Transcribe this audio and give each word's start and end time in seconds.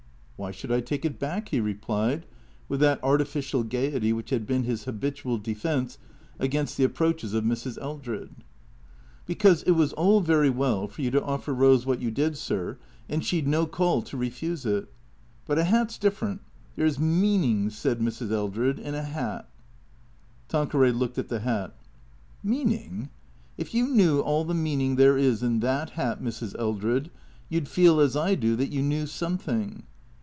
"Why 0.41 0.49
should 0.49 0.71
I 0.71 0.81
take 0.81 1.05
it 1.05 1.19
back?" 1.19 1.49
he 1.49 1.59
replied, 1.59 2.25
with 2.67 2.79
that 2.79 2.99
artificial 3.03 3.61
gaiety 3.61 4.11
which 4.11 4.31
had 4.31 4.47
been 4.47 4.63
his 4.63 4.85
habitual 4.85 5.37
defence 5.37 5.99
against 6.39 6.77
the 6.77 6.83
ap 6.83 6.93
proaches 6.95 7.35
of 7.35 7.43
Mrs. 7.43 7.79
Eldred." 7.79 8.31
Because, 9.27 9.61
it 9.61 9.73
was 9.73 9.93
all 9.93 10.19
very 10.19 10.49
well 10.49 10.87
for 10.87 11.03
you 11.03 11.11
to 11.11 11.21
offer 11.23 11.53
Rose 11.53 11.85
wot 11.85 12.01
you 12.01 12.09
did, 12.09 12.35
sir, 12.39 12.79
and 13.07 13.23
she 13.23 13.39
'd 13.39 13.47
no 13.47 13.67
call 13.67 14.01
to 14.01 14.17
refuse 14.17 14.65
it. 14.65 14.91
But 15.45 15.59
a 15.59 15.67
'at 15.67 15.91
's 15.91 15.99
dif 15.99 16.19
ferent. 16.19 16.39
There 16.75 16.89
's 16.89 16.97
meanin'," 16.97 17.69
said 17.69 17.99
Mrs. 17.99 18.31
Eldred," 18.31 18.79
in 18.79 18.95
a 18.95 19.03
'at." 19.03 19.47
Tanqueray 20.47 20.91
looked 20.91 21.19
at 21.19 21.27
the 21.27 21.41
hat. 21.41 21.75
"Meaning? 22.41 23.09
If 23.59 23.75
you 23.75 23.85
knew 23.87 24.21
all 24.21 24.43
the 24.43 24.55
meaning 24.55 24.95
there 24.95 25.19
is 25.19 25.43
in 25.43 25.59
that 25.59 25.91
hat, 25.91 26.19
Mrs. 26.19 26.55
Eldred, 26.57 27.11
you 27.47 27.61
'd 27.61 27.67
feel, 27.69 27.99
as 27.99 28.15
I 28.17 28.33
do, 28.33 28.55
that 28.55 28.71
you 28.71 28.81
knew 28.81 29.05
something. 29.05 29.83